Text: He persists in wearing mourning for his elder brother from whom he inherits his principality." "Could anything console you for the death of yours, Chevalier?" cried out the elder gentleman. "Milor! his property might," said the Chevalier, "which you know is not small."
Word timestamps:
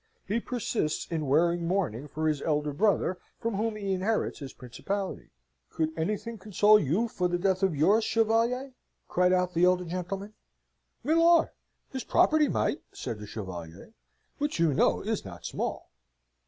He 0.25 0.39
persists 0.39 1.05
in 1.11 1.27
wearing 1.27 1.67
mourning 1.67 2.07
for 2.07 2.27
his 2.27 2.41
elder 2.41 2.73
brother 2.73 3.19
from 3.39 3.53
whom 3.53 3.75
he 3.75 3.93
inherits 3.93 4.39
his 4.39 4.51
principality." 4.51 5.29
"Could 5.69 5.91
anything 5.95 6.39
console 6.39 6.79
you 6.79 7.07
for 7.07 7.27
the 7.27 7.37
death 7.37 7.61
of 7.61 7.75
yours, 7.75 8.03
Chevalier?" 8.03 8.73
cried 9.07 9.31
out 9.31 9.53
the 9.53 9.65
elder 9.65 9.85
gentleman. 9.85 10.33
"Milor! 11.03 11.53
his 11.91 12.03
property 12.03 12.47
might," 12.47 12.81
said 12.91 13.19
the 13.19 13.27
Chevalier, 13.27 13.93
"which 14.39 14.57
you 14.57 14.73
know 14.73 15.01
is 15.01 15.23
not 15.23 15.45
small." 15.45 15.91